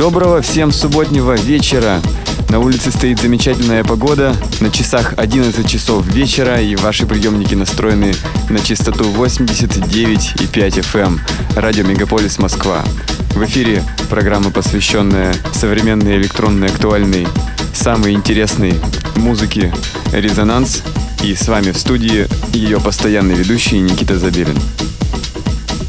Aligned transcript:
Доброго 0.00 0.40
всем 0.40 0.72
субботнего 0.72 1.34
вечера. 1.34 2.00
На 2.48 2.58
улице 2.58 2.90
стоит 2.90 3.20
замечательная 3.20 3.84
погода. 3.84 4.34
На 4.60 4.70
часах 4.70 5.12
11 5.18 5.68
часов 5.68 6.06
вечера 6.06 6.58
и 6.58 6.74
ваши 6.74 7.04
приемники 7.04 7.54
настроены 7.54 8.14
на 8.48 8.60
частоту 8.60 9.04
89,5 9.12 10.46
FM. 10.46 11.02
Эм. 11.02 11.20
Радио 11.54 11.84
Мегаполис 11.84 12.38
Москва. 12.38 12.82
В 13.34 13.44
эфире 13.44 13.84
программа, 14.08 14.50
посвященная 14.50 15.34
современной 15.52 16.16
электронной 16.16 16.68
актуальной, 16.68 17.28
самой 17.74 18.14
интересной 18.14 18.80
музыке 19.16 19.70
«Резонанс». 20.14 20.82
И 21.22 21.34
с 21.34 21.46
вами 21.46 21.72
в 21.72 21.76
студии 21.76 22.26
ее 22.54 22.80
постоянный 22.80 23.34
ведущий 23.34 23.78
Никита 23.80 24.18
Забелин. 24.18 24.58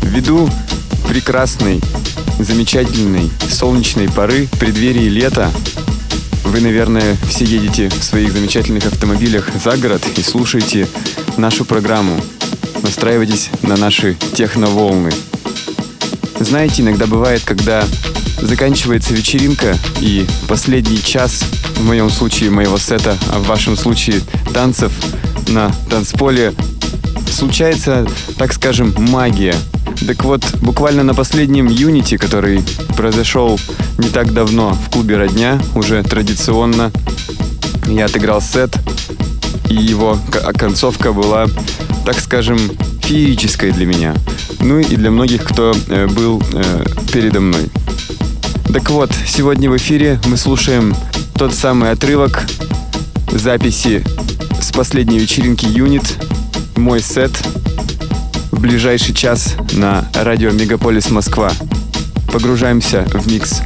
Ввиду 0.01 0.49
прекрасной 1.07 1.79
замечательной 2.39 3.29
солнечной 3.49 4.09
поры, 4.09 4.47
в 4.51 4.59
преддверии 4.59 5.07
лета. 5.07 5.51
Вы, 6.43 6.61
наверное, 6.61 7.17
все 7.27 7.45
едете 7.45 7.89
в 7.89 8.03
своих 8.03 8.31
замечательных 8.31 8.85
автомобилях 8.85 9.49
за 9.55 9.77
город 9.77 10.01
и 10.17 10.21
слушаете 10.21 10.87
нашу 11.37 11.65
программу. 11.65 12.19
Настраивайтесь 12.81 13.49
на 13.61 13.77
наши 13.77 14.17
техноволны. 14.33 15.11
Знаете, 16.39 16.81
иногда 16.81 17.05
бывает, 17.05 17.43
когда 17.45 17.85
заканчивается 18.41 19.13
вечеринка 19.13 19.77
и 19.99 20.25
последний 20.47 21.01
час, 21.01 21.43
в 21.77 21.85
моем 21.85 22.09
случае 22.09 22.49
моего 22.49 22.77
сета, 22.77 23.17
а 23.31 23.39
в 23.39 23.47
вашем 23.47 23.77
случае 23.77 24.21
танцев 24.53 24.91
на 25.47 25.71
танцполе, 25.89 26.53
случается, 27.31 28.07
так 28.37 28.53
скажем, 28.53 28.93
магия– 28.97 29.55
так 30.05 30.23
вот, 30.23 30.41
буквально 30.61 31.03
на 31.03 31.13
последнем 31.13 31.67
Unity, 31.67 32.17
который 32.17 32.63
произошел 32.97 33.59
не 33.97 34.09
так 34.09 34.33
давно 34.33 34.73
в 34.73 34.89
клубе 34.89 35.17
«Родня», 35.17 35.61
уже 35.75 36.01
традиционно 36.03 36.91
я 37.85 38.05
отыграл 38.05 38.41
сет, 38.41 38.71
и 39.69 39.75
его 39.75 40.17
концовка 40.57 41.13
была, 41.13 41.45
так 42.05 42.19
скажем, 42.19 42.57
феерической 43.01 43.71
для 43.71 43.85
меня. 43.85 44.15
Ну 44.59 44.79
и 44.79 44.95
для 44.95 45.11
многих, 45.11 45.43
кто 45.43 45.73
э, 45.87 46.07
был 46.07 46.41
э, 46.53 46.85
передо 47.11 47.41
мной. 47.41 47.69
Так 48.73 48.89
вот, 48.89 49.11
сегодня 49.27 49.69
в 49.69 49.77
эфире 49.77 50.19
мы 50.25 50.37
слушаем 50.37 50.95
тот 51.35 51.53
самый 51.53 51.91
отрывок 51.91 52.43
записи 53.31 54.03
с 54.61 54.71
последней 54.71 55.19
вечеринки 55.19 55.65
Unit, 55.65 56.05
мой 56.77 57.01
сет— 57.01 57.31
ближайший 58.61 59.15
час 59.15 59.55
на 59.73 60.05
радио 60.13 60.51
Мегаполис 60.51 61.09
Москва. 61.09 61.51
Погружаемся 62.31 63.05
в 63.13 63.31
микс. 63.31 63.61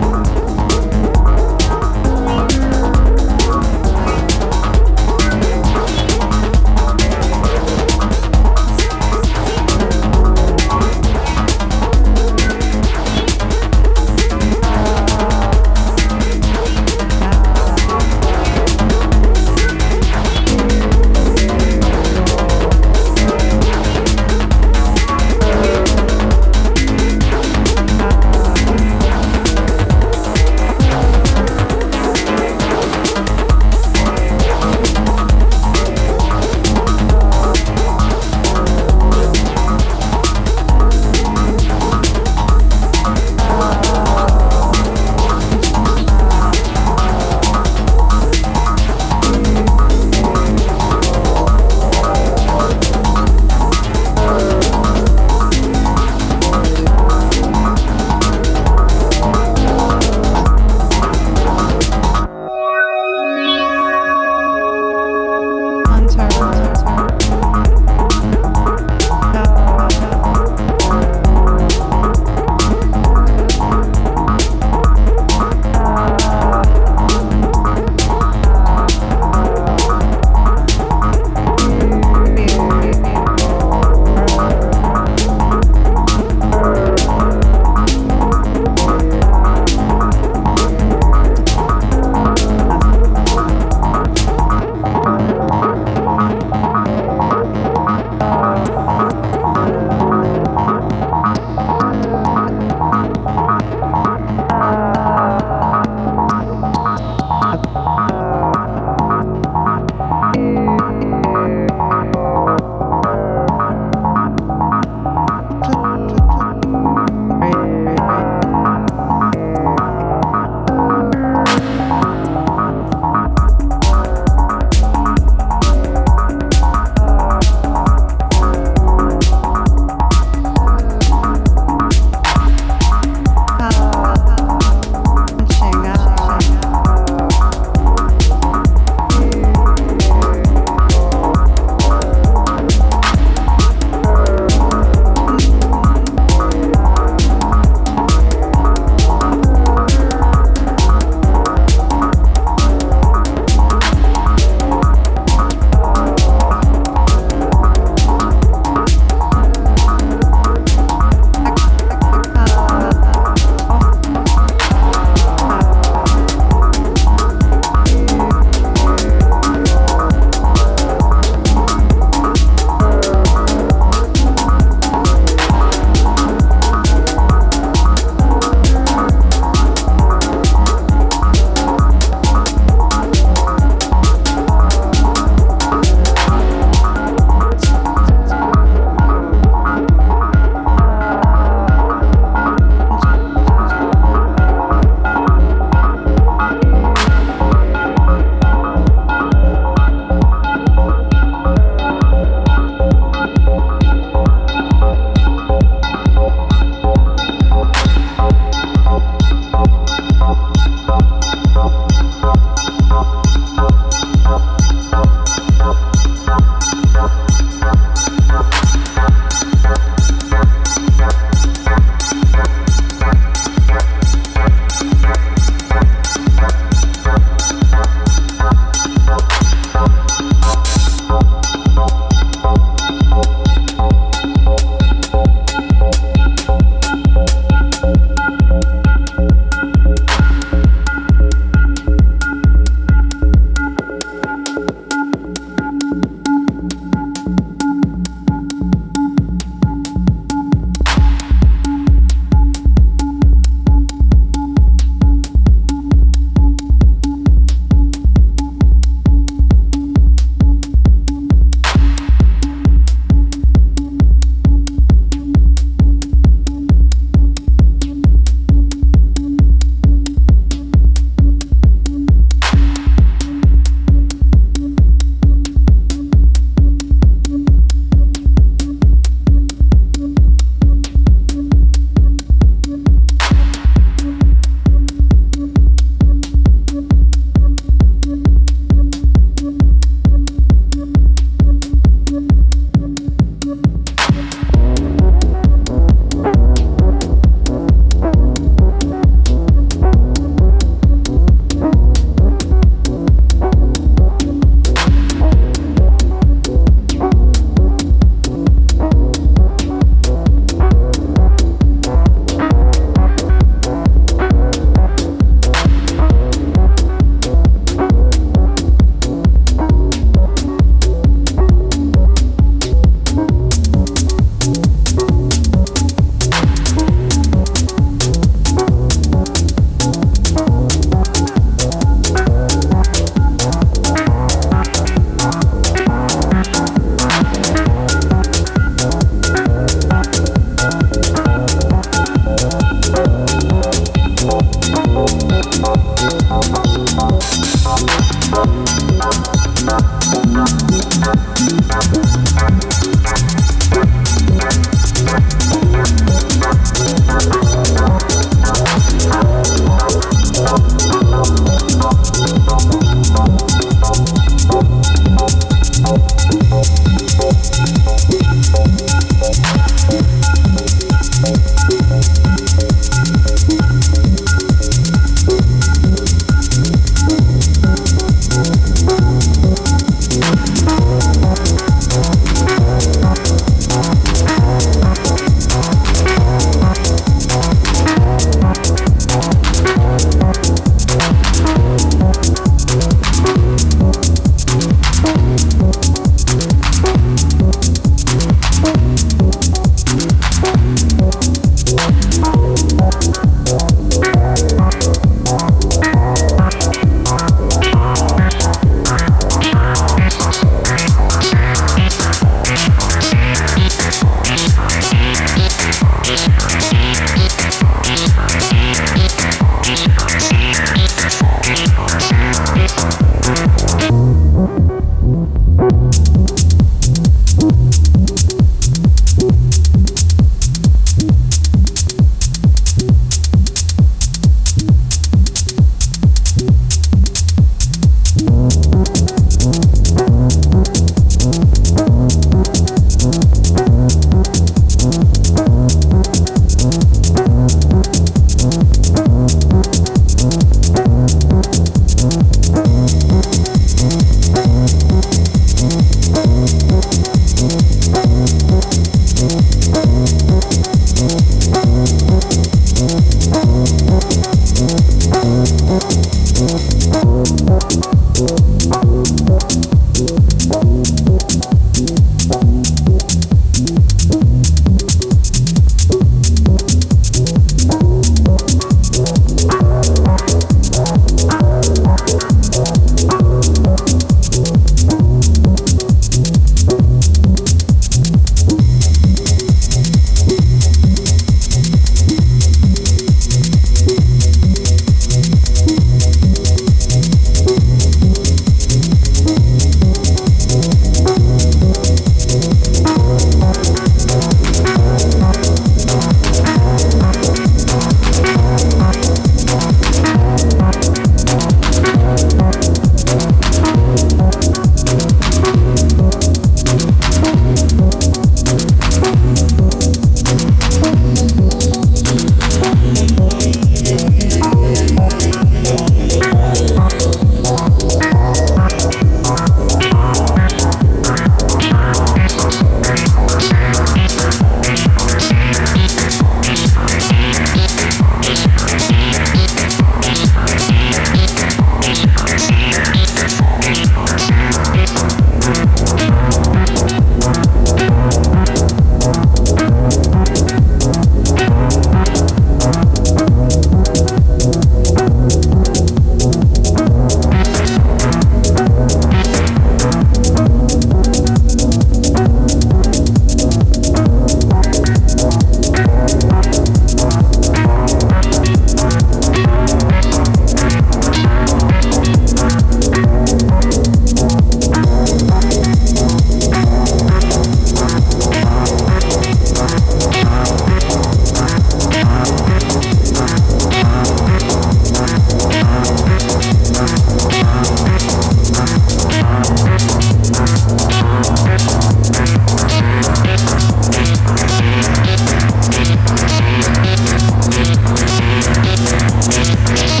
Let's 599.27 600.00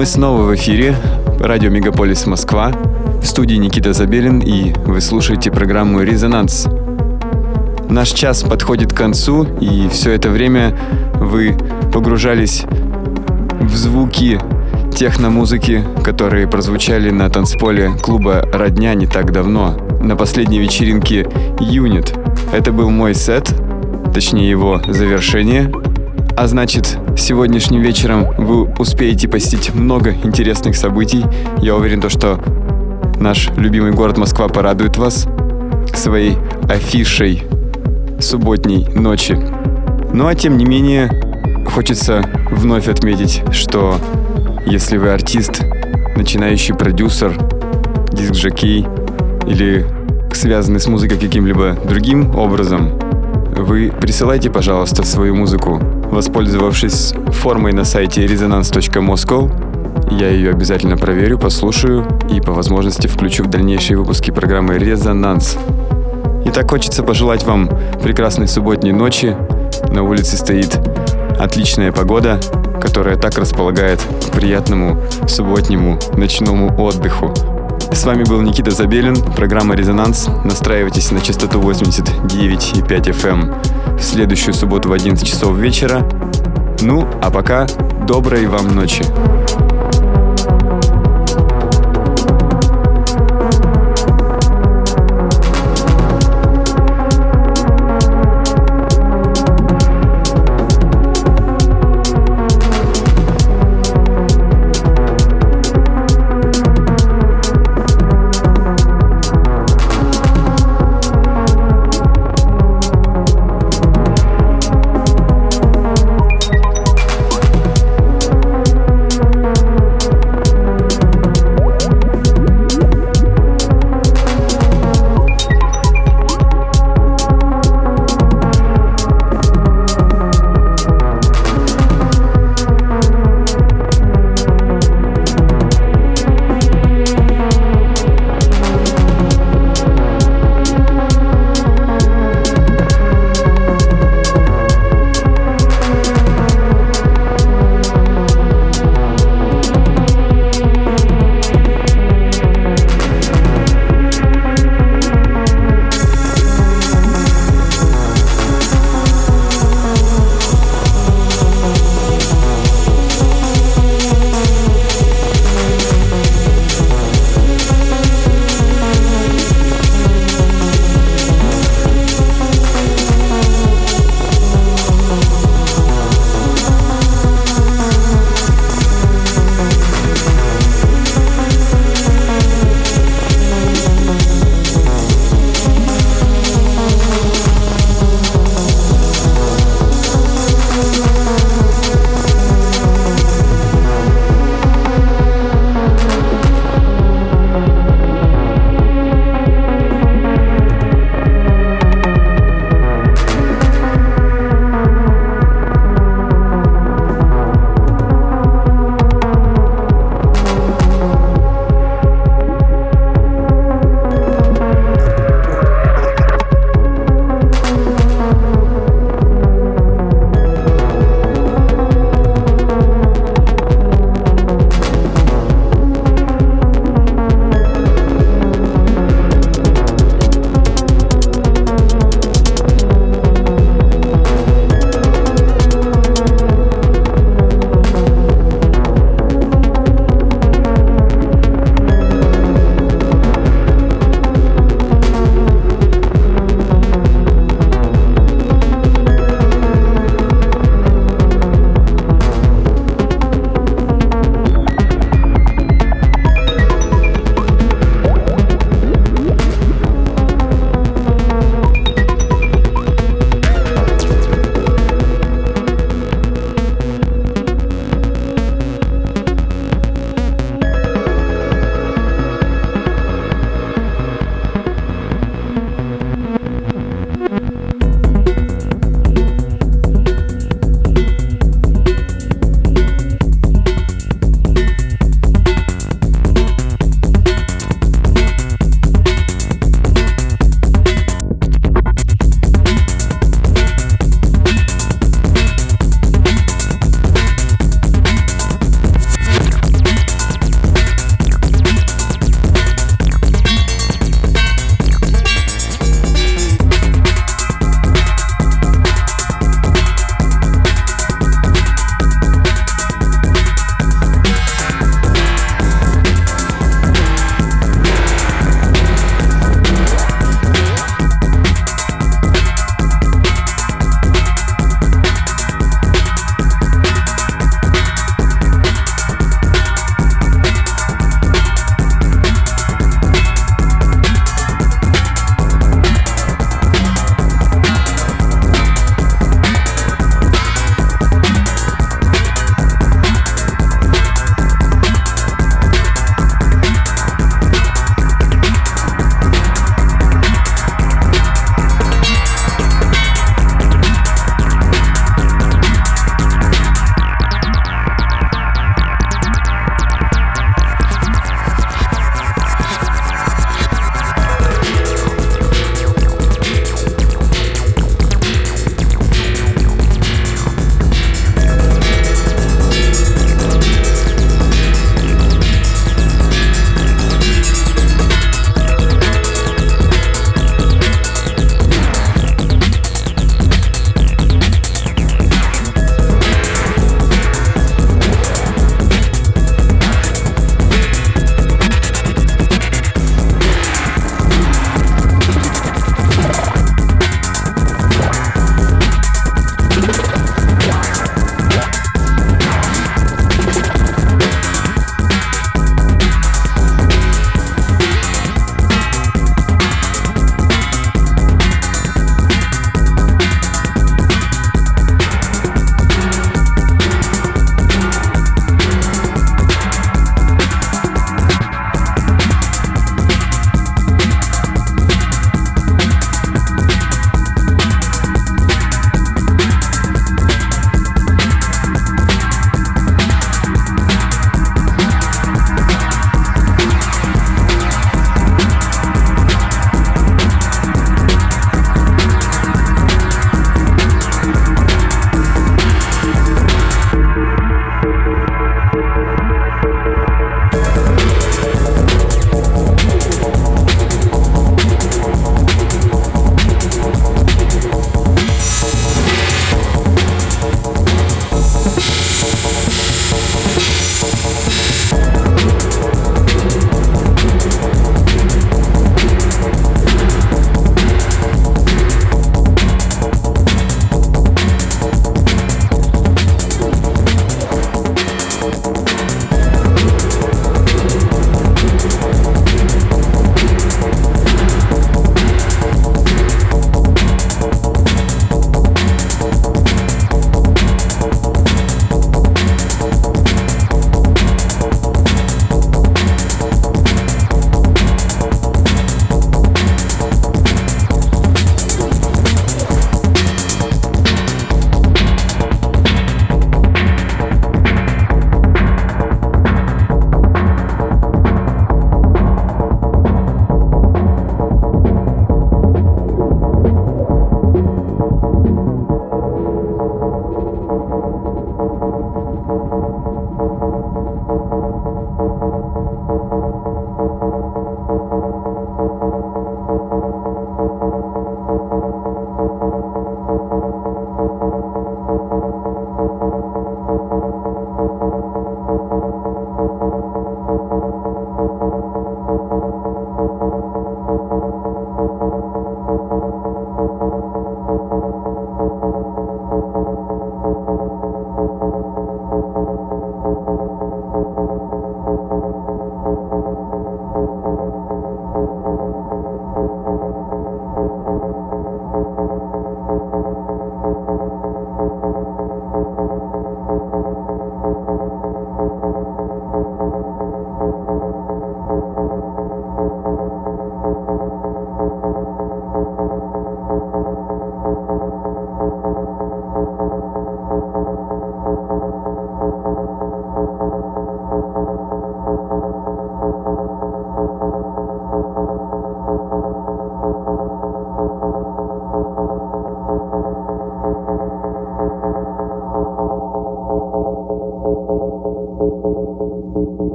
Мы 0.00 0.06
снова 0.06 0.44
в 0.44 0.54
эфире. 0.54 0.96
Радио 1.40 1.68
Мегаполис 1.68 2.24
Москва. 2.24 2.72
В 3.20 3.26
студии 3.26 3.56
Никита 3.56 3.92
Забелин 3.92 4.38
и 4.38 4.72
вы 4.86 4.98
слушаете 5.02 5.50
программу 5.50 6.00
«Резонанс». 6.00 6.66
Наш 7.90 8.08
час 8.08 8.42
подходит 8.42 8.94
к 8.94 8.96
концу, 8.96 9.46
и 9.60 9.90
все 9.90 10.12
это 10.12 10.30
время 10.30 10.74
вы 11.16 11.54
погружались 11.92 12.62
в 13.60 13.76
звуки 13.76 14.40
техномузыки, 14.96 15.84
которые 16.02 16.48
прозвучали 16.48 17.10
на 17.10 17.28
танцполе 17.28 17.90
клуба 18.02 18.48
«Родня» 18.54 18.94
не 18.94 19.06
так 19.06 19.32
давно, 19.32 19.76
на 20.00 20.16
последней 20.16 20.60
вечеринке 20.60 21.28
«Юнит». 21.60 22.14
Это 22.54 22.72
был 22.72 22.88
мой 22.88 23.14
сет, 23.14 23.54
точнее 24.14 24.48
его 24.48 24.80
завершение. 24.88 25.70
А 26.38 26.46
значит, 26.46 26.96
сегодняшним 27.20 27.82
вечером 27.82 28.34
вы 28.38 28.64
успеете 28.78 29.28
посетить 29.28 29.74
много 29.74 30.12
интересных 30.24 30.74
событий. 30.74 31.24
Я 31.58 31.76
уверен, 31.76 32.00
то, 32.00 32.08
что 32.08 32.40
наш 33.20 33.50
любимый 33.56 33.92
город 33.92 34.16
Москва 34.16 34.48
порадует 34.48 34.96
вас 34.96 35.28
своей 35.94 36.38
афишей 36.68 37.44
субботней 38.18 38.88
ночи. 38.94 39.38
Ну 40.12 40.26
а 40.26 40.34
тем 40.34 40.56
не 40.56 40.64
менее, 40.64 41.10
хочется 41.72 42.22
вновь 42.50 42.88
отметить, 42.88 43.42
что 43.52 43.96
если 44.66 44.96
вы 44.96 45.10
артист, 45.10 45.62
начинающий 46.16 46.74
продюсер, 46.74 47.38
диск-жокей 48.12 48.86
или 49.46 49.86
связанный 50.32 50.80
с 50.80 50.86
музыкой 50.86 51.18
каким-либо 51.18 51.76
другим 51.84 52.34
образом, 52.34 52.98
вы 53.56 53.92
присылайте, 54.00 54.48
пожалуйста, 54.48 55.04
свою 55.04 55.34
музыку, 55.34 55.80
воспользовавшись 56.10 57.14
формой 57.28 57.72
на 57.72 57.84
сайте 57.84 58.24
resonance.moscow. 58.24 59.50
Я 60.10 60.28
ее 60.28 60.50
обязательно 60.50 60.96
проверю, 60.96 61.38
послушаю 61.38 62.06
и 62.30 62.40
по 62.40 62.52
возможности 62.52 63.06
включу 63.06 63.44
в 63.44 63.46
дальнейшие 63.48 63.96
выпуски 63.96 64.30
программы 64.30 64.78
«Резонанс». 64.78 65.56
И 66.44 66.50
так 66.50 66.70
хочется 66.70 67.02
пожелать 67.02 67.44
вам 67.44 67.70
прекрасной 68.02 68.48
субботней 68.48 68.92
ночи. 68.92 69.36
На 69.88 70.02
улице 70.02 70.36
стоит 70.36 70.78
отличная 71.38 71.92
погода, 71.92 72.40
которая 72.80 73.16
так 73.16 73.38
располагает 73.38 74.00
к 74.00 74.32
приятному 74.32 75.00
субботнему 75.28 75.98
ночному 76.16 76.74
отдыху. 76.82 77.32
С 77.92 78.04
вами 78.04 78.24
был 78.24 78.40
Никита 78.40 78.70
Забелин, 78.70 79.16
программа 79.34 79.74
«Резонанс». 79.74 80.28
Настраивайтесь 80.44 81.10
на 81.10 81.20
частоту 81.20 81.60
89,5 81.60 82.86
FM 82.86 83.28
эм 83.28 83.98
в 83.98 84.02
следующую 84.02 84.54
субботу 84.54 84.88
в 84.88 84.92
11 84.92 85.26
часов 85.26 85.56
вечера. 85.56 86.08
Ну, 86.80 87.06
а 87.20 87.30
пока 87.30 87.66
доброй 88.06 88.46
вам 88.46 88.74
ночи. 88.74 89.04